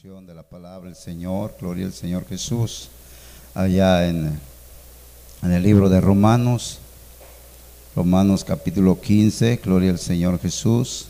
[0.00, 2.88] de la palabra del Señor, gloria al Señor Jesús,
[3.52, 4.40] allá en,
[5.42, 6.78] en el libro de Romanos,
[7.94, 11.08] Romanos capítulo 15, gloria al Señor Jesús.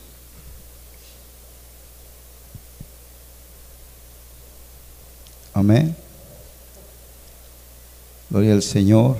[5.53, 5.95] Amén.
[8.29, 9.15] Gloria al Señor.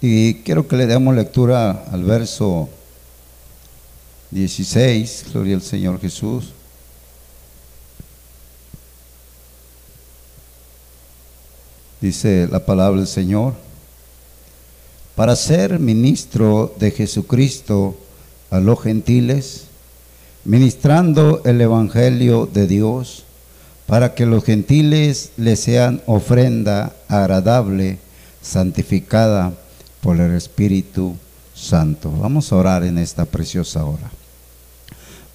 [0.00, 2.68] Y quiero que le demos lectura al verso
[4.30, 6.52] 16, gloria al Señor Jesús.
[12.00, 13.54] Dice la palabra del Señor,
[15.14, 17.94] para ser ministro de Jesucristo
[18.50, 19.64] a los gentiles,
[20.44, 23.24] ministrando el Evangelio de Dios,
[23.86, 27.98] para que los gentiles le sean ofrenda agradable,
[28.40, 29.52] santificada
[30.00, 31.16] por el Espíritu
[31.54, 32.10] Santo.
[32.10, 34.10] Vamos a orar en esta preciosa hora.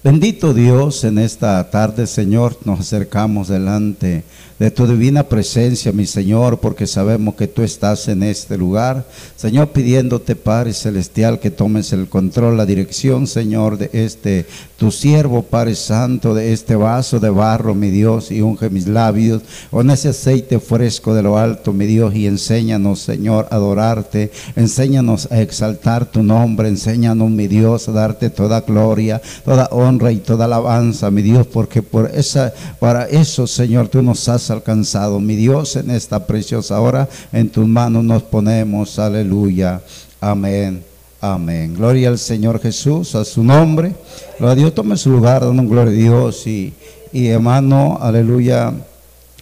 [0.06, 4.22] Bendito Dios, en esta tarde, Señor, nos acercamos delante
[4.56, 9.04] de tu divina presencia, mi Señor, porque sabemos que tú estás en este lugar.
[9.34, 14.46] Señor, pidiéndote, Padre Celestial, que tomes el control, la dirección, Señor, de este
[14.76, 19.42] tu siervo, Padre Santo, de este vaso de barro, mi Dios, y unge mis labios
[19.70, 25.28] con ese aceite fresco de lo alto, mi Dios, y enséñanos, Señor, a adorarte, enséñanos
[25.32, 30.44] a exaltar tu nombre, enséñanos, mi Dios, a darte toda gloria, toda honra y toda
[30.44, 35.18] alabanza, mi Dios, porque por esa, para eso, Señor, tú nos has alcanzado.
[35.20, 38.98] Mi Dios, en esta preciosa hora, en tus manos nos ponemos.
[38.98, 39.80] Aleluya.
[40.20, 40.82] Amén.
[41.20, 41.74] Amén.
[41.74, 43.94] Gloria al Señor Jesús, a su nombre.
[44.40, 46.46] A Dios, tome su lugar, dando gloria a Dios.
[46.46, 46.74] Y,
[47.12, 48.72] y hermano, aleluya.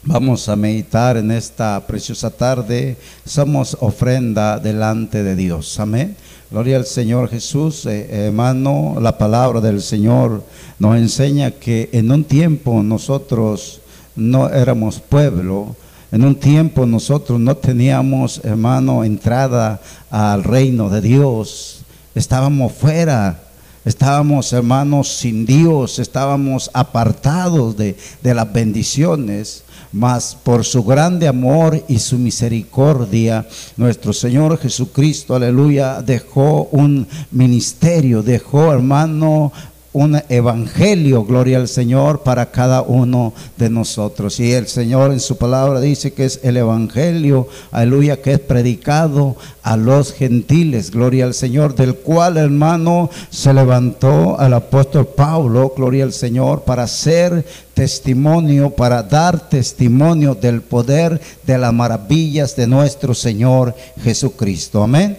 [0.04, 2.96] Vamos a meditar en esta preciosa tarde.
[3.24, 5.80] Somos ofrenda delante de Dios.
[5.80, 6.14] Amén.
[6.54, 7.84] Gloria al Señor Jesús.
[7.86, 10.44] Eh, hermano, la palabra del Señor
[10.78, 13.80] nos enseña que en un tiempo nosotros
[14.14, 15.74] no éramos pueblo.
[16.12, 21.80] En un tiempo nosotros no teníamos, hermano, entrada al reino de Dios.
[22.14, 23.42] Estábamos fuera.
[23.84, 25.98] Estábamos, hermanos, sin Dios.
[25.98, 29.63] Estábamos apartados de, de las bendiciones
[29.94, 33.46] mas por su grande amor y su misericordia,
[33.76, 39.52] nuestro Señor Jesucristo, aleluya, dejó un ministerio, dejó, hermano,
[39.94, 44.40] un evangelio, gloria al Señor, para cada uno de nosotros.
[44.40, 49.36] Y el Señor en su palabra dice que es el evangelio, aleluya, que es predicado
[49.62, 56.02] a los gentiles, gloria al Señor, del cual, hermano, se levantó al apóstol Pablo, gloria
[56.02, 63.14] al Señor, para ser testimonio, para dar testimonio del poder de las maravillas de nuestro
[63.14, 64.82] Señor Jesucristo.
[64.82, 65.16] Amén.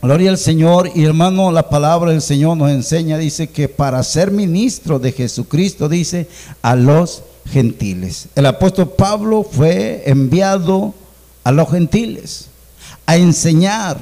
[0.00, 4.30] Gloria al Señor y hermano, la palabra del Señor nos enseña, dice que para ser
[4.30, 6.28] ministro de Jesucristo, dice,
[6.62, 8.28] a los gentiles.
[8.36, 10.94] El apóstol Pablo fue enviado
[11.42, 12.48] a los gentiles
[13.06, 13.98] a enseñar,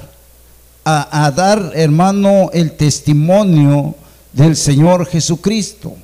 [0.84, 3.94] a, dar, hermano, el testimonio
[4.32, 5.96] del Señor Jesucristo.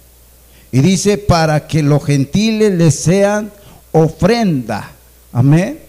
[0.70, 3.52] Y dice, para que los gentiles le sean
[3.91, 4.92] ofrenda.
[5.32, 5.81] Amén.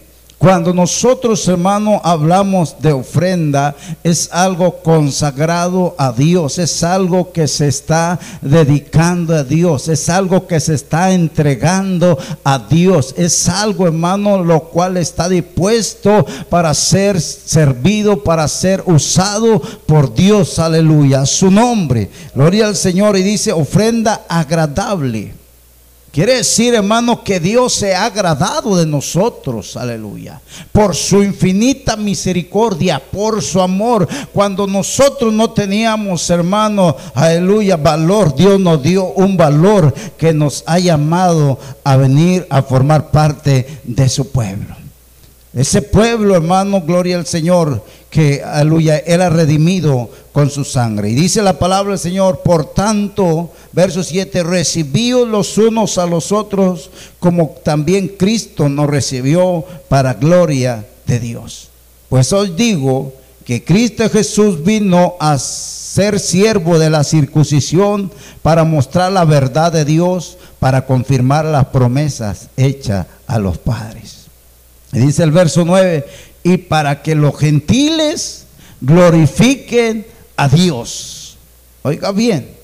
[0.44, 7.66] Cuando nosotros, hermano, hablamos de ofrenda, es algo consagrado a Dios, es algo que se
[7.66, 14.44] está dedicando a Dios, es algo que se está entregando a Dios, es algo, hermano,
[14.44, 22.10] lo cual está dispuesto para ser servido, para ser usado por Dios, aleluya, su nombre.
[22.34, 25.43] Gloria al Señor y dice ofrenda agradable.
[26.14, 33.02] Quiere decir, hermano, que Dios se ha agradado de nosotros, aleluya, por su infinita misericordia,
[33.02, 34.06] por su amor.
[34.32, 40.78] Cuando nosotros no teníamos, hermano, aleluya, valor, Dios nos dio un valor que nos ha
[40.78, 44.76] llamado a venir a formar parte de su pueblo.
[45.52, 51.10] Ese pueblo, hermano, gloria al Señor, que, aleluya, Él ha redimido con su sangre.
[51.10, 56.30] Y dice la palabra del Señor, por tanto, verso 7, recibíos los unos a los
[56.30, 61.70] otros como también Cristo nos recibió para gloria de Dios.
[62.08, 63.12] Pues os digo
[63.44, 68.12] que Cristo Jesús vino a ser siervo de la circuncisión
[68.42, 74.26] para mostrar la verdad de Dios, para confirmar las promesas hechas a los padres.
[74.92, 76.06] Y dice el verso 9,
[76.44, 78.46] y para que los gentiles
[78.80, 80.06] glorifiquen
[80.36, 81.36] a Dios.
[81.82, 82.54] Oiga bien,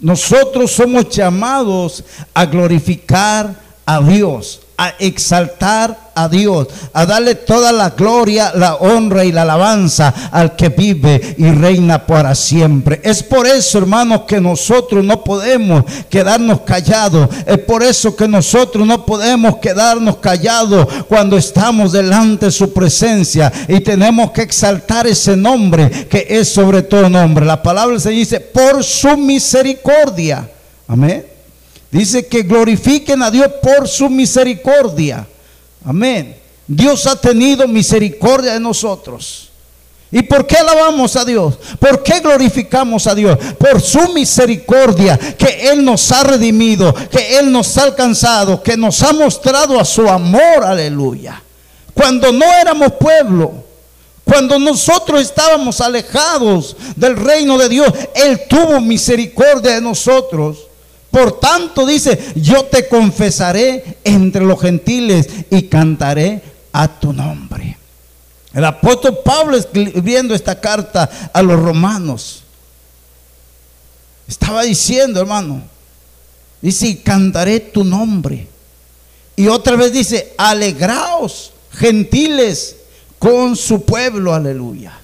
[0.00, 4.60] nosotros somos llamados a glorificar a Dios.
[4.76, 10.56] A exaltar a Dios, a darle toda la gloria, la honra y la alabanza al
[10.56, 13.00] que vive y reina para siempre.
[13.04, 17.28] Es por eso, hermanos, que nosotros no podemos quedarnos callados.
[17.46, 23.52] Es por eso que nosotros no podemos quedarnos callados cuando estamos delante de su presencia
[23.68, 27.44] y tenemos que exaltar ese nombre que es sobre todo nombre.
[27.44, 30.48] La palabra se dice por su misericordia.
[30.88, 31.35] Amén.
[31.90, 35.26] Dice que glorifiquen a Dios por su misericordia.
[35.84, 36.36] Amén.
[36.66, 39.50] Dios ha tenido misericordia de nosotros.
[40.10, 41.58] ¿Y por qué alabamos a Dios?
[41.78, 43.38] ¿Por qué glorificamos a Dios?
[43.58, 49.02] Por su misericordia, que Él nos ha redimido, que Él nos ha alcanzado, que nos
[49.02, 51.42] ha mostrado a su amor, aleluya.
[51.92, 53.64] Cuando no éramos pueblo,
[54.24, 60.65] cuando nosotros estábamos alejados del reino de Dios, Él tuvo misericordia de nosotros.
[61.16, 66.42] Por tanto dice, yo te confesaré entre los gentiles y cantaré
[66.74, 67.78] a tu nombre.
[68.52, 72.42] El apóstol Pablo escribiendo esta carta a los romanos,
[74.28, 75.62] estaba diciendo, hermano,
[76.60, 78.46] dice, cantaré tu nombre.
[79.36, 82.76] Y otra vez dice, alegraos, gentiles,
[83.18, 85.00] con su pueblo, aleluya.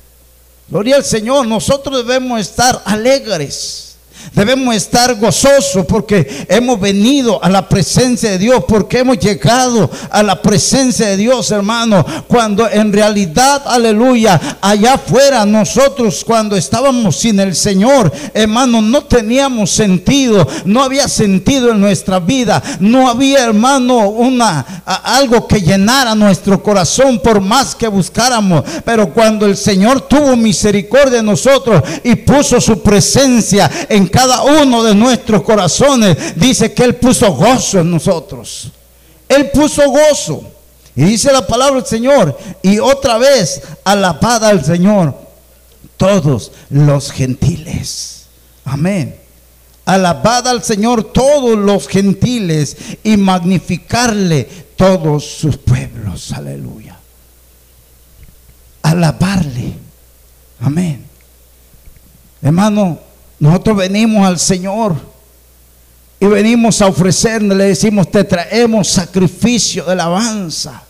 [0.68, 3.91] Gloria al Señor, nosotros debemos estar alegres.
[4.34, 10.22] Debemos estar gozosos porque hemos venido a la presencia de Dios, porque hemos llegado a
[10.22, 12.04] la presencia de Dios, hermano.
[12.26, 19.70] Cuando en realidad, aleluya, allá afuera nosotros cuando estábamos sin el Señor, hermano, no teníamos
[19.70, 26.62] sentido, no había sentido en nuestra vida, no había, hermano, una algo que llenara nuestro
[26.62, 28.64] corazón por más que buscáramos.
[28.84, 34.84] Pero cuando el Señor tuvo misericordia de nosotros y puso su presencia en cada uno
[34.84, 38.70] de nuestros corazones, dice que Él puso gozo en nosotros.
[39.28, 40.44] Él puso gozo.
[40.94, 42.38] Y dice la palabra del Señor.
[42.62, 45.16] Y otra vez, alabada al Señor,
[45.96, 48.26] todos los gentiles.
[48.64, 49.16] Amén.
[49.84, 54.44] Alabada al Señor todos los gentiles y magnificarle
[54.76, 56.30] todos sus pueblos.
[56.32, 56.98] Aleluya.
[58.82, 59.72] Alabarle.
[60.60, 61.04] Amén.
[62.42, 62.98] Hermano,
[63.42, 64.94] nosotros venimos al Señor
[66.20, 70.80] y venimos a ofrecerle, le decimos, te traemos sacrificio de alabanza.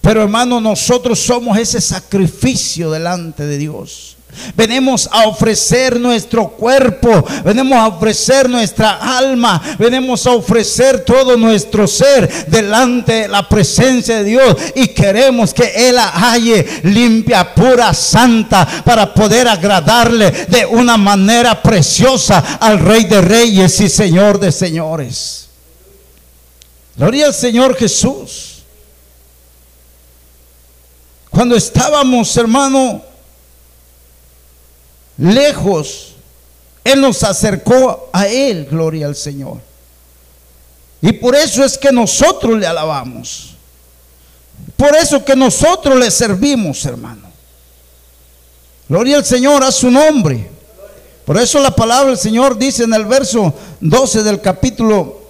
[0.00, 4.17] Pero hermano, nosotros somos ese sacrificio delante de Dios.
[4.54, 11.86] Venimos a ofrecer nuestro cuerpo, venimos a ofrecer nuestra alma, venimos a ofrecer todo nuestro
[11.86, 17.92] ser delante de la presencia de Dios y queremos que Él la halle limpia, pura,
[17.92, 24.52] santa para poder agradarle de una manera preciosa al Rey de Reyes y Señor de
[24.52, 25.48] Señores.
[26.96, 28.62] Gloria al Señor Jesús.
[31.30, 33.07] Cuando estábamos, hermano,
[35.18, 36.14] lejos,
[36.84, 39.58] Él nos acercó a Él, gloria al Señor.
[41.00, 43.54] Y por eso es que nosotros le alabamos.
[44.76, 47.28] Por eso que nosotros le servimos, hermano.
[48.88, 50.50] Gloria al Señor a su nombre.
[51.24, 55.20] Por eso la palabra del Señor dice en el verso 12 del capítulo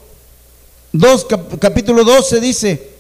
[0.93, 1.27] 2,
[1.61, 2.91] capítulo 12 dice,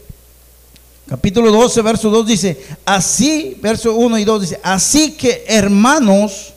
[1.08, 6.55] capítulo 12, verso 2 dice, así, verso 1 y 2 dice, así que hermanos,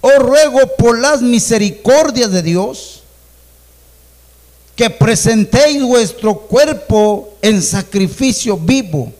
[0.00, 3.02] os ruego por las misericordias de Dios
[4.76, 9.10] que presentéis vuestro cuerpo en sacrificio vivo,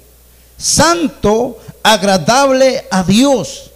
[0.59, 3.71] santo, agradable a Dios,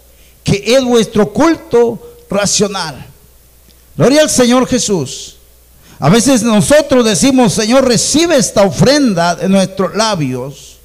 [0.45, 3.07] que es vuestro culto racional.
[3.97, 5.37] Gloria al Señor Jesús.
[5.99, 10.79] A veces nosotros decimos, Señor, recibe esta ofrenda de nuestros labios.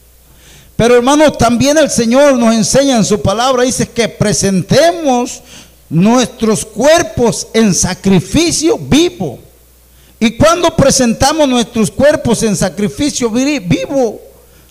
[0.75, 5.41] Pero hermanos, también el Señor nos enseña en su palabra, dice que presentemos
[5.95, 9.39] nuestros cuerpos en sacrificio vivo.
[10.19, 14.19] Y cuando presentamos nuestros cuerpos en sacrificio vivo,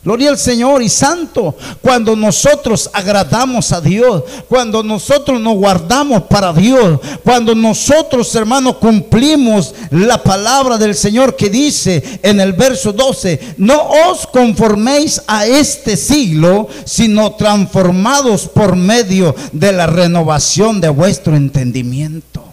[0.05, 1.57] Gloria al Señor y santo.
[1.81, 9.75] Cuando nosotros agradamos a Dios, cuando nosotros nos guardamos para Dios, cuando nosotros, hermanos, cumplimos
[9.91, 15.97] la palabra del Señor que dice en el verso 12, no os conforméis a este
[15.97, 22.45] siglo, sino transformados por medio de la renovación de vuestro entendimiento.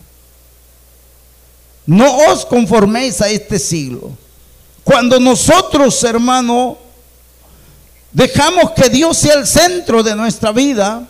[1.86, 4.12] No os conforméis a este siglo.
[4.86, 6.78] Cuando nosotros, hermano,
[8.12, 11.08] dejamos que Dios sea el centro de nuestra vida,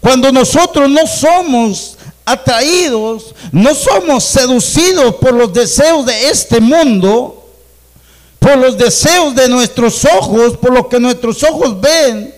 [0.00, 7.48] cuando nosotros no somos atraídos, no somos seducidos por los deseos de este mundo,
[8.38, 12.34] por los deseos de nuestros ojos, por lo que nuestros ojos ven.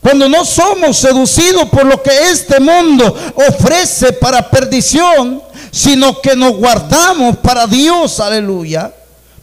[0.00, 3.14] Cuando no somos seducidos por lo que este mundo
[3.48, 8.92] ofrece para perdición, sino que nos guardamos para Dios, aleluya,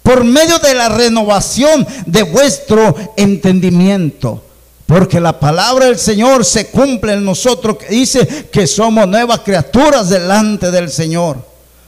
[0.06, 4.44] por medio de la renovación de vuestro entendimiento.
[4.86, 10.08] Porque la palabra del Señor se cumple en nosotros, que dice que somos nuevas criaturas
[10.10, 11.44] delante del Señor,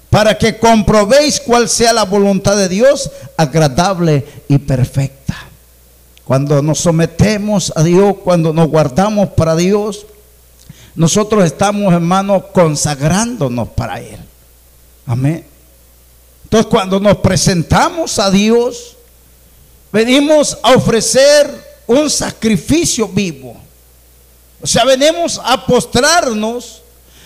[0.09, 5.35] para que comprobéis cuál sea la voluntad de Dios, agradable y perfecta.
[6.25, 10.07] Cuando nos sometemos a Dios, cuando nos guardamos para Dios,
[10.95, 14.17] nosotros estamos, hermanos, consagrándonos para Él.
[15.05, 15.45] Amén.
[16.47, 18.95] Entonces, cuando nos presentamos a Dios,
[19.91, 21.45] venimos a ofrecer
[21.85, 23.57] un sacrificio vivo.
[24.61, 26.81] O sea, venimos a postrarnos,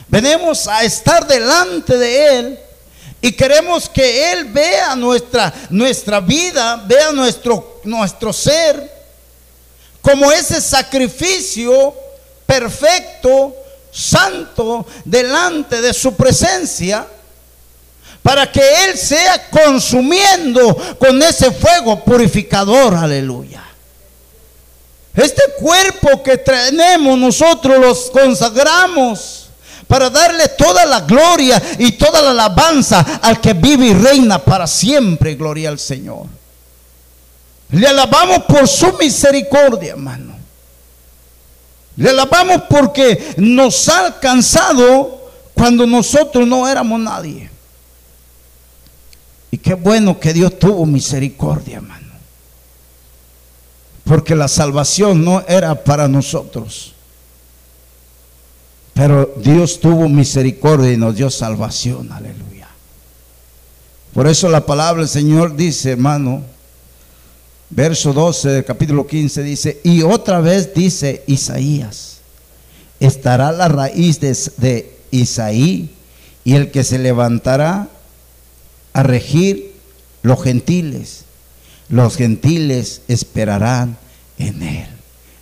[0.08, 2.60] venimos a estar delante de Él
[3.22, 8.92] y queremos que Él vea nuestra, nuestra vida, vea nuestro, nuestro ser
[10.02, 11.94] como ese sacrificio
[12.48, 13.56] perfecto,
[13.92, 17.06] santo, delante de su presencia,
[18.22, 23.64] para que Él sea consumiendo con ese fuego purificador, aleluya.
[25.14, 29.50] Este cuerpo que tenemos nosotros los consagramos
[29.88, 34.66] para darle toda la gloria y toda la alabanza al que vive y reina para
[34.66, 36.28] siempre, gloria al Señor.
[37.72, 40.36] Le alabamos por su misericordia, hermano.
[41.98, 47.50] Le alabamos porque nos ha alcanzado cuando nosotros no éramos nadie.
[49.72, 52.12] Qué bueno que Dios tuvo misericordia, hermano.
[54.04, 56.94] Porque la salvación no era para nosotros.
[58.94, 62.12] Pero Dios tuvo misericordia y nos dio salvación.
[62.12, 62.68] Aleluya.
[64.14, 66.44] Por eso la palabra del Señor dice, hermano,
[67.70, 72.18] verso 12 del capítulo 15 dice, y otra vez dice Isaías,
[73.00, 75.96] estará la raíz de, de Isaí
[76.44, 77.88] y el que se levantará
[78.94, 79.74] a regir
[80.24, 81.26] los gentiles
[81.92, 83.98] los gentiles esperarán
[84.38, 84.88] en Él.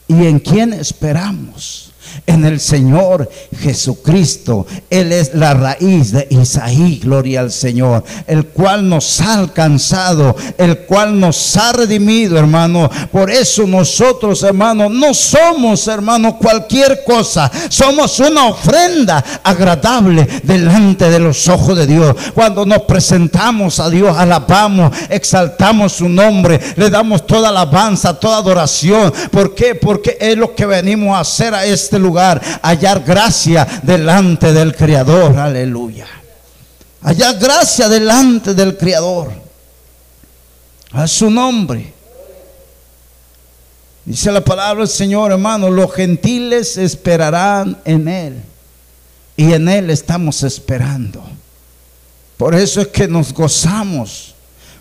[0.08, 1.89] ¿Y en quién esperamos?
[2.26, 3.30] En el Señor
[3.60, 4.66] Jesucristo.
[4.90, 10.80] Él es la raíz de Isaí, gloria al Señor, el cual nos ha alcanzado, el
[10.80, 12.90] cual nos ha redimido, hermano.
[13.12, 17.52] Por eso nosotros, hermano, no somos, hermano, cualquier cosa.
[17.70, 22.16] Somos una ofrenda agradable delante de los ojos de Dios.
[22.34, 29.12] Cuando nos presentamos a Dios, alabamos, exaltamos su nombre, le damos toda alabanza, toda adoración.
[29.32, 29.76] ¿Por qué?
[29.76, 35.36] Porque es lo que venimos a hacer a este lugar, hallar gracia delante del Creador.
[35.36, 36.06] Aleluya.
[37.02, 39.32] Hallar gracia delante del Creador.
[40.92, 41.92] A su nombre.
[44.06, 48.42] Dice la palabra del Señor, hermano, los gentiles esperarán en Él.
[49.36, 51.24] Y en Él estamos esperando.
[52.38, 54.36] Por eso es que nos gozamos.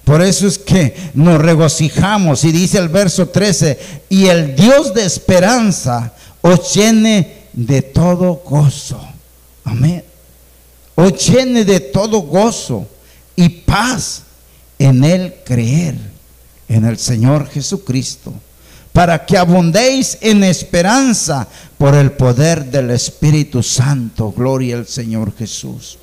[0.05, 2.45] Por eso es que nos regocijamos.
[2.45, 3.79] Y dice el verso 13,
[4.11, 9.01] y el Dios de esperanza os llene de todo gozo.
[9.65, 10.05] Amén.
[10.95, 12.87] Os llene de todo gozo
[13.37, 14.23] y paz
[14.79, 15.97] en el creer
[16.69, 18.33] en el Señor Jesucristo,
[18.93, 24.33] para que abundéis en esperanza por el poder del Espíritu Santo.
[24.33, 25.99] Gloria al Señor Jesús.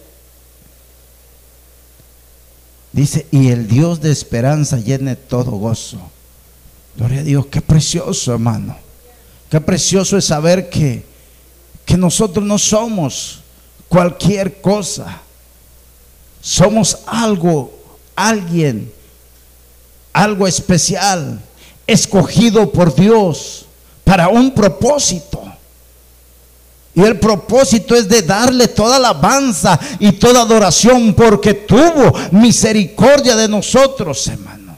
[2.91, 5.99] Dice, y el Dios de esperanza llene todo gozo.
[6.95, 8.77] Gloria a Dios, qué precioso hermano.
[9.55, 11.01] Qué precioso es saber que,
[11.85, 13.39] que nosotros no somos
[13.87, 15.21] cualquier cosa.
[16.41, 17.73] Somos algo,
[18.17, 18.91] alguien,
[20.11, 21.39] algo especial,
[21.87, 23.65] escogido por Dios
[24.03, 25.41] para un propósito.
[26.93, 33.47] Y el propósito es de darle toda alabanza y toda adoración porque tuvo misericordia de
[33.47, 34.75] nosotros, hermano.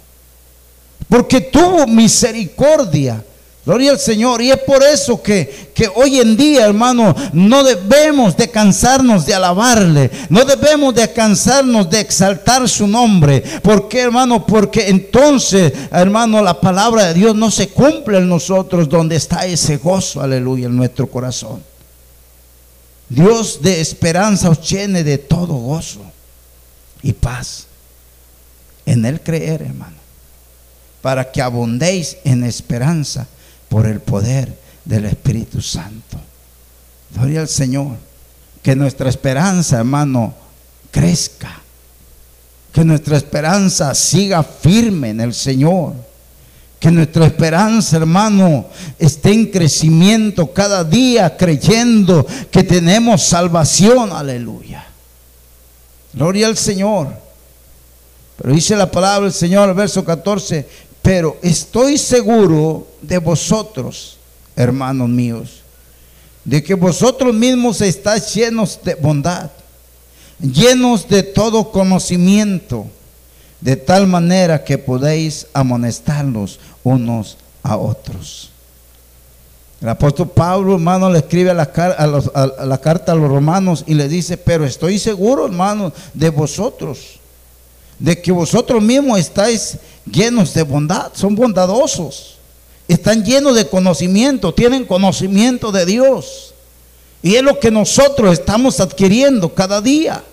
[1.10, 3.24] Porque tuvo misericordia.
[3.67, 4.41] Gloria al Señor.
[4.41, 9.33] Y es por eso que, que, hoy en día, hermano, no debemos de cansarnos de
[9.33, 10.09] alabarle.
[10.29, 13.41] No debemos de cansarnos de exaltar su nombre.
[13.62, 14.45] ¿Por qué, hermano?
[14.45, 19.75] Porque entonces, hermano, la palabra de Dios no se cumple en nosotros donde está ese
[19.75, 21.62] gozo, aleluya, en nuestro corazón.
[23.09, 26.00] Dios de esperanza os llene de todo gozo
[27.03, 27.67] y paz.
[28.86, 29.97] En Él creer, hermano.
[31.01, 33.27] Para que abundéis en esperanza
[33.69, 36.17] por el poder del Espíritu Santo.
[37.13, 37.97] Gloria al Señor.
[38.62, 40.33] Que nuestra esperanza, hermano,
[40.91, 41.62] crezca.
[42.71, 45.93] que nuestra esperanza siga firme en el Señor.
[46.79, 48.67] Que nuestra esperanza, hermano,
[49.00, 54.12] esté en crecimiento cada día, creyendo que tenemos salvación.
[54.12, 54.86] Aleluya.
[56.13, 57.13] Gloria al Señor.
[58.38, 60.67] Pero dice la palabra del Señor, verso 14,
[61.07, 64.17] pero estoy seguro de vosotros,
[64.57, 65.61] hermanos míos,
[66.43, 69.49] de que vosotros mismos estáis llenos de bondad
[70.41, 72.87] llenos de todo conocimiento,
[73.61, 78.51] de tal manera que podéis amonestarlos unos a otros.
[79.79, 81.71] El apóstol Pablo, hermano, le escribe a la,
[82.65, 87.17] la, carta a los romanos y le dice, pero estoy seguro, hermano, de vosotros,
[87.97, 89.77] de que vosotros mismos estáis
[90.11, 92.37] llenos de bondad, son bondadosos,
[92.87, 96.53] están llenos de conocimiento, tienen conocimiento de Dios.
[97.21, 100.23] Y es lo que nosotros estamos adquiriendo cada día.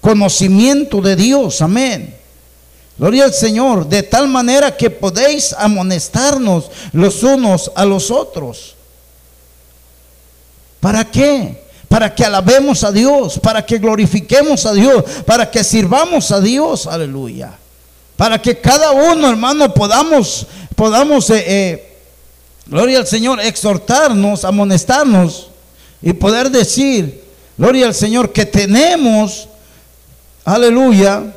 [0.00, 1.62] Conocimiento de Dios.
[1.62, 2.14] Amén.
[2.98, 3.88] Gloria al Señor.
[3.88, 8.74] De tal manera que podéis amonestarnos los unos a los otros.
[10.80, 11.64] ¿Para qué?
[11.88, 16.86] Para que alabemos a Dios, para que glorifiquemos a Dios, para que sirvamos a Dios.
[16.86, 17.58] Aleluya.
[18.16, 21.98] Para que cada uno, hermano, podamos, podamos, eh, eh,
[22.66, 25.50] gloria al Señor, exhortarnos, amonestarnos
[26.00, 27.24] y poder decir,
[27.56, 29.48] gloria al Señor, que tenemos,
[30.44, 31.34] aleluya,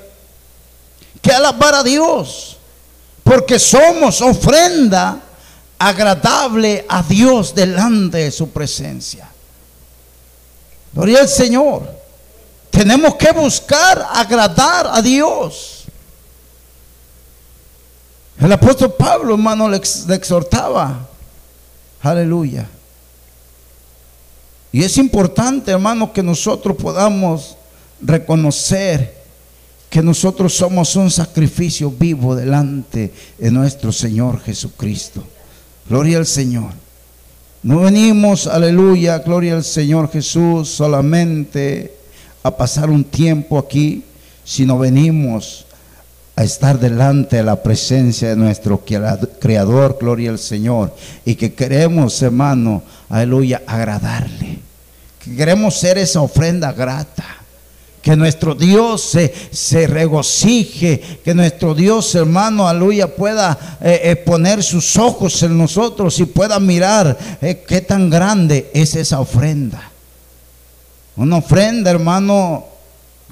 [1.22, 2.58] que alabar a Dios,
[3.24, 5.22] porque somos ofrenda
[5.80, 9.30] agradable a Dios delante de su presencia.
[10.94, 11.98] Gloria al Señor.
[12.72, 15.77] Tenemos que buscar agradar a Dios.
[18.40, 21.08] El apóstol Pablo, hermano, le, exhortaba.
[22.02, 22.68] Aleluya.
[24.72, 27.58] Y es importante, hermano, que nosotros podamos
[28.00, 29.18] reconocer
[29.90, 35.24] que nosotros somos un sacrificio vivo delante de nuestro Señor Jesucristo.
[35.90, 36.72] Gloria al Señor.
[37.64, 41.96] No venimos, aleluya, gloria al Señor Jesús, solamente
[42.44, 44.04] a pasar un tiempo aquí,
[44.44, 45.67] sino venimos
[46.38, 50.96] a estar delante de la presencia de nuestro Creador, gloria al Señor,
[51.26, 54.60] y que queremos, hermano, aleluya, agradarle.
[55.18, 57.26] Que queremos ser esa ofrenda grata.
[58.04, 64.62] Que nuestro Dios se, se regocije, que nuestro Dios, hermano, aleluya, pueda eh, eh, poner
[64.62, 69.90] sus ojos en nosotros y pueda mirar eh, qué tan grande es esa ofrenda.
[71.16, 72.64] Una ofrenda, hermano,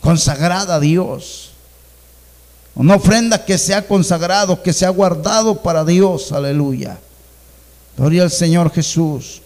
[0.02, 1.52] consagrada a Dios.
[2.76, 6.34] Una ofrenda que se ha consagrado, que se ha guardado para Dios.
[6.34, 7.00] Aleluya.
[7.98, 9.42] Gloria al Señor Jesús.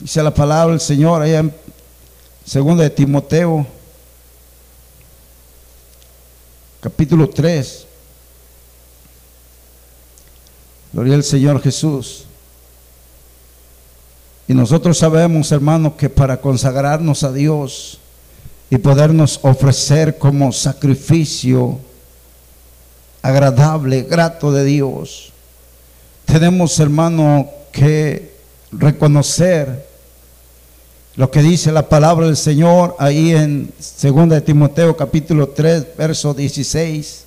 [0.00, 1.54] Dice la palabra del Señor allá en
[2.44, 3.66] segundo de Timoteo,
[6.80, 7.86] capítulo 3.
[10.92, 12.26] Gloria al Señor Jesús.
[14.46, 17.98] Y nosotros sabemos, hermanos, que para consagrarnos a Dios
[18.68, 21.78] y podernos ofrecer como sacrificio
[23.22, 25.32] agradable, grato de Dios,
[26.26, 28.34] tenemos, hermano, que
[28.70, 29.86] reconocer
[31.16, 36.34] lo que dice la palabra del Señor ahí en 2 de Timoteo capítulo 3, verso
[36.34, 37.24] 16,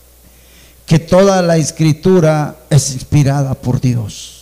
[0.85, 4.36] que toda la escritura es inspirada por Dios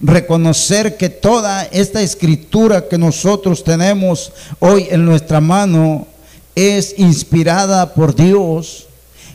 [0.00, 6.06] reconocer que toda esta escritura que nosotros tenemos hoy en nuestra mano
[6.54, 8.86] es inspirada por Dios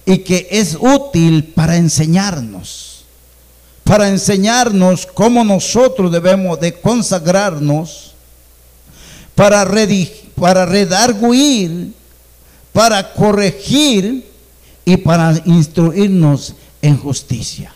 [0.06, 3.06] y que es útil para enseñarnos,
[3.84, 8.14] para enseñarnos cómo nosotros debemos de consagrarnos,
[9.36, 9.68] para,
[10.36, 11.94] para redarguir,
[12.74, 14.26] para corregir
[14.84, 17.75] y para instruirnos en justicia.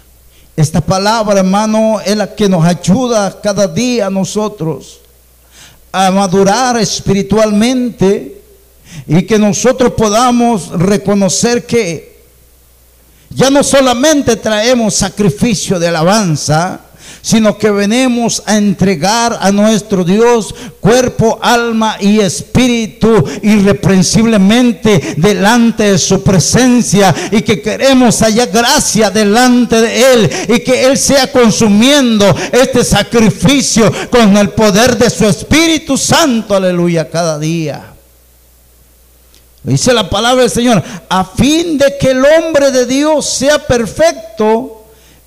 [0.59, 4.99] Esta palabra, hermano, es la que nos ayuda cada día a nosotros
[5.89, 8.41] a madurar espiritualmente
[9.07, 12.25] y que nosotros podamos reconocer que
[13.29, 16.81] ya no solamente traemos sacrificio de alabanza,
[17.21, 25.97] sino que venimos a entregar a nuestro Dios cuerpo, alma y espíritu irreprensiblemente delante de
[25.97, 32.25] su presencia y que queremos hallar gracia delante de Él y que Él sea consumiendo
[32.51, 37.93] este sacrificio con el poder de su Espíritu Santo, aleluya, cada día.
[39.63, 44.78] Dice la palabra del Señor, a fin de que el hombre de Dios sea perfecto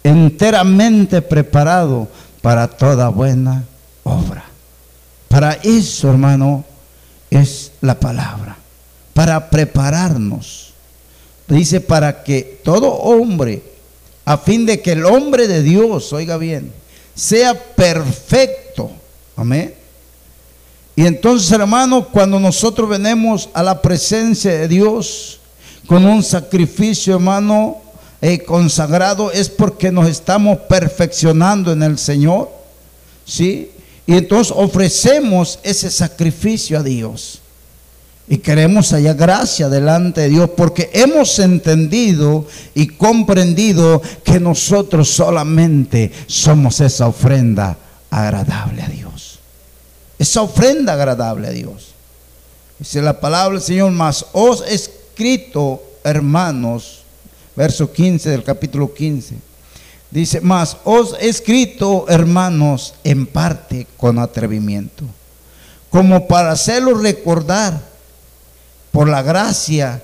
[0.05, 2.09] enteramente preparado
[2.41, 3.65] para toda buena
[4.03, 4.45] obra.
[5.29, 6.65] Para eso, hermano,
[7.31, 8.57] es la palabra.
[9.15, 10.73] Para prepararnos.
[11.49, 13.63] Dice, para que todo hombre,
[14.25, 16.73] a fin de que el hombre de Dios, oiga bien,
[17.15, 18.91] sea perfecto.
[19.37, 19.75] Amén.
[20.95, 25.41] Y entonces, hermano, cuando nosotros venimos a la presencia de Dios
[25.87, 27.79] con un sacrificio, hermano,
[28.23, 32.51] eh, consagrado, es porque nos estamos perfeccionando en el Señor.
[33.27, 33.73] ¿Sí?
[34.07, 37.41] Y entonces ofrecemos ese sacrificio a Dios.
[38.29, 46.13] Y queremos hallar gracia delante de Dios porque hemos entendido y comprendido que nosotros solamente
[46.29, 47.77] somos esa ofrenda
[48.09, 49.41] agradable a Dios.
[50.17, 51.89] Esa ofrenda agradable a Dios.
[52.79, 57.02] Dice la palabra del Señor, más os escrito, hermanos,
[57.57, 59.37] verso 15 del capítulo 15.
[60.11, 65.05] Dice, más os he escrito, hermanos, en parte con atrevimiento,
[65.91, 67.81] como para hacerlo recordar
[68.91, 70.03] por la gracia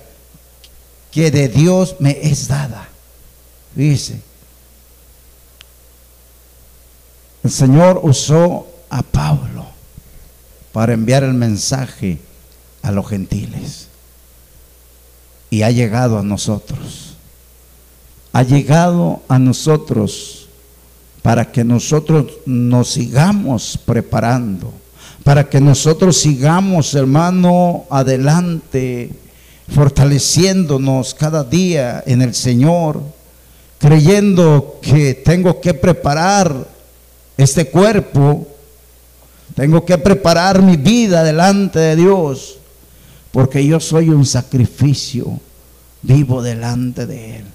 [1.11, 2.89] que de Dios me es dada.
[3.75, 4.19] Dice,
[7.43, 9.67] el Señor usó a Pablo
[10.71, 12.19] para enviar el mensaje
[12.81, 13.87] a los gentiles.
[15.51, 17.08] Y ha llegado a nosotros
[18.31, 20.47] ha llegado a nosotros
[21.21, 24.73] para que nosotros nos sigamos preparando,
[25.23, 29.11] para que nosotros sigamos, hermano, adelante,
[29.73, 33.01] fortaleciéndonos cada día en el Señor,
[33.77, 36.67] creyendo que tengo que preparar
[37.37, 38.47] este cuerpo,
[39.55, 42.57] tengo que preparar mi vida delante de Dios,
[43.31, 45.39] porque yo soy un sacrificio
[46.01, 47.45] vivo delante de Él.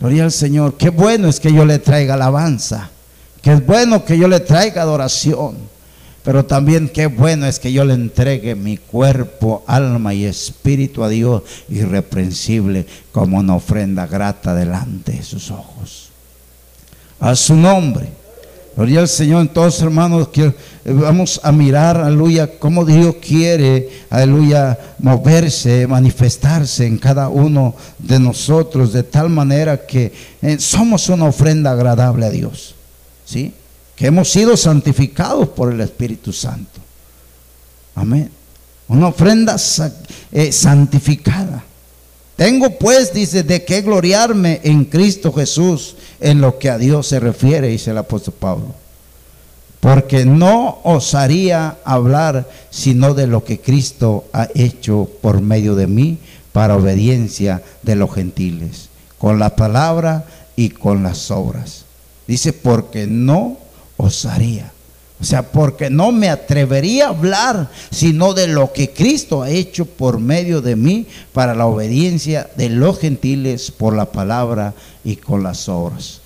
[0.00, 0.76] Gloria al Señor.
[0.76, 2.90] Qué bueno es que yo le traiga alabanza.
[3.42, 5.56] Qué bueno que yo le traiga adoración.
[6.22, 11.08] Pero también qué bueno es que yo le entregue mi cuerpo, alma y espíritu a
[11.08, 16.10] Dios irreprensible como una ofrenda grata delante de sus ojos.
[17.20, 18.08] A su nombre.
[18.76, 19.40] Gloria al Señor.
[19.40, 27.30] Entonces, hermanos, que vamos a mirar, aleluya, cómo Dios quiere, aleluya, moverse, manifestarse en cada
[27.30, 30.12] uno de nosotros, de tal manera que
[30.42, 32.74] eh, somos una ofrenda agradable a Dios.
[33.24, 33.54] ¿Sí?
[33.96, 36.80] Que hemos sido santificados por el Espíritu Santo.
[37.94, 38.30] Amén.
[38.88, 39.56] Una ofrenda
[40.30, 41.64] eh, santificada.
[42.36, 47.18] Tengo pues, dice, de qué gloriarme en Cristo Jesús en lo que a Dios se
[47.18, 48.74] refiere, dice el apóstol Pablo.
[49.80, 56.18] Porque no osaría hablar sino de lo que Cristo ha hecho por medio de mí
[56.52, 61.84] para obediencia de los gentiles, con la palabra y con las obras.
[62.26, 63.56] Dice, porque no
[63.96, 64.72] osaría.
[65.20, 69.86] O sea, porque no me atrevería a hablar sino de lo que Cristo ha hecho
[69.86, 74.74] por medio de mí para la obediencia de los gentiles por la palabra
[75.04, 76.20] y con las obras.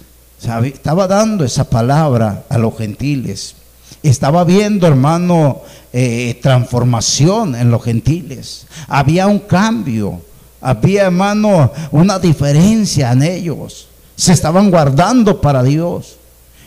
[0.64, 3.54] estaba dando esa palabra a los gentiles.
[4.02, 5.60] Estaba viendo, hermano,
[5.92, 8.66] eh, transformación en los gentiles.
[8.88, 10.22] Había un cambio.
[10.60, 13.88] Había, hermano, una diferencia en ellos.
[14.16, 16.16] Se estaban guardando para Dios.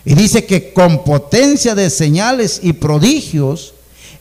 [0.06, 3.74] Y dice que con potencia de señales y prodigios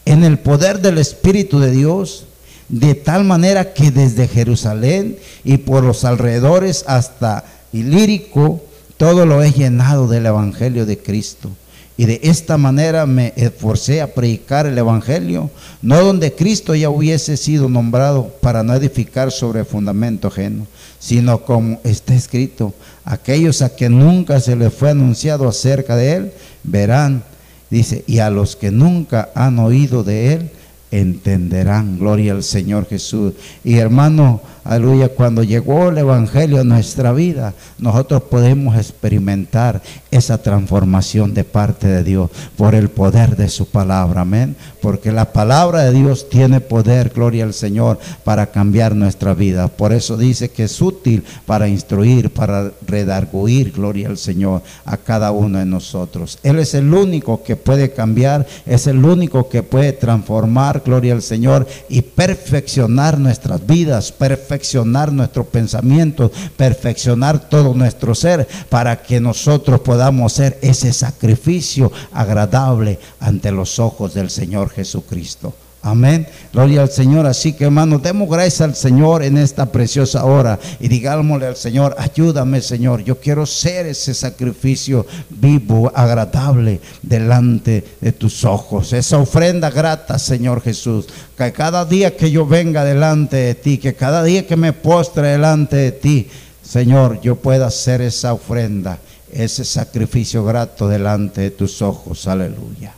[0.05, 2.27] en el poder del Espíritu de Dios,
[2.69, 8.63] de tal manera que desde Jerusalén y por los alrededores hasta Ilírico,
[8.97, 11.51] todo lo he llenado del Evangelio de Cristo.
[11.97, 15.51] Y de esta manera me esforcé a predicar el Evangelio,
[15.83, 20.67] no donde Cristo ya hubiese sido nombrado para no edificar sobre fundamento ajeno,
[21.03, 22.73] sino como está escrito,
[23.05, 27.25] aquellos a que nunca se les fue anunciado acerca de Él, verán,
[27.71, 30.51] dice, y a los que nunca han oído de Él,
[30.93, 31.99] entenderán.
[31.99, 33.33] Gloria al Señor Jesús.
[33.65, 41.35] Y hermano, aleluya, cuando llegó el Evangelio a nuestra vida, nosotros podemos experimentar esa transformación
[41.35, 44.21] de parte de Dios por el poder de su palabra.
[44.21, 44.55] Amén.
[44.81, 49.69] Porque la palabra de Dios tiene poder, gloria al Señor, para cambiar nuestra vida.
[49.69, 55.33] Por eso dice que es útil para instruir, para redarguir, gloria al Señor, a cada
[55.33, 56.39] uno de nosotros.
[56.43, 61.23] Él es el único que puede cambiar, es el único que puede transformar, gloria al
[61.23, 69.81] Señor, y perfeccionar nuestras vidas, perfeccionar nuestros pensamientos, perfeccionar todo nuestro ser, para que nosotros
[69.81, 75.55] podamos ser ese sacrificio agradable ante los ojos del Señor Jesucristo.
[75.85, 76.29] Amén.
[76.53, 77.27] Gloria al Señor.
[77.27, 81.97] Así que hermano, demos gracias al Señor en esta preciosa hora y digámosle al Señor,
[81.99, 83.03] ayúdame Señor.
[83.03, 88.93] Yo quiero ser ese sacrificio vivo, agradable delante de tus ojos.
[88.93, 91.07] Esa ofrenda grata, Señor Jesús.
[91.37, 95.29] Que cada día que yo venga delante de ti, que cada día que me postre
[95.29, 96.29] delante de ti,
[96.63, 98.99] Señor, yo pueda hacer esa ofrenda,
[99.33, 102.29] ese sacrificio grato delante de tus ojos.
[102.29, 102.95] Aleluya.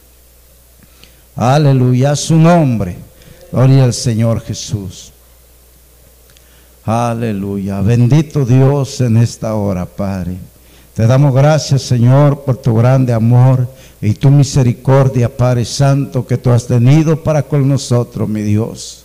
[1.37, 2.97] Aleluya, su nombre.
[3.51, 5.13] Gloria al Señor Jesús.
[6.85, 7.81] Aleluya.
[7.81, 10.37] Bendito Dios en esta hora, Padre.
[10.95, 13.69] Te damos gracias, Señor, por tu grande amor
[14.01, 19.04] y tu misericordia, Padre Santo, que tú has tenido para con nosotros, mi Dios.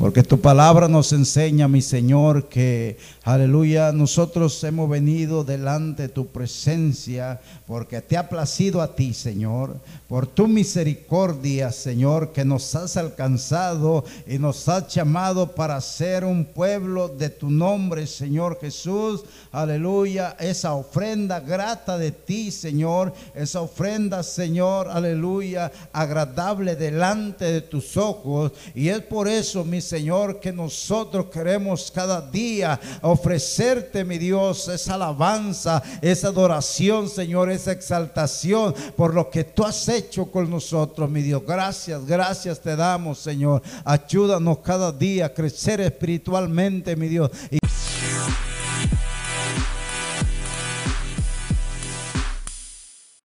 [0.00, 6.28] Porque tu palabra nos enseña, mi Señor, que, aleluya, nosotros hemos venido delante de tu
[6.28, 9.76] presencia porque te ha placido a ti, Señor,
[10.08, 16.46] por tu misericordia, Señor, que nos has alcanzado y nos has llamado para ser un
[16.46, 19.24] pueblo de tu nombre, Señor Jesús.
[19.52, 27.98] Aleluya, esa ofrenda grata de ti, Señor, esa ofrenda, Señor, aleluya, agradable delante de tus
[27.98, 28.52] ojos.
[28.74, 34.94] Y es por eso, mi Señor, que nosotros queremos cada día ofrecerte, mi Dios, esa
[34.94, 41.22] alabanza, esa adoración, Señor, esa exaltación por lo que tú has hecho con nosotros, mi
[41.22, 41.42] Dios.
[41.44, 43.62] Gracias, gracias te damos, Señor.
[43.84, 47.32] Ayúdanos cada día a crecer espiritualmente, mi Dios.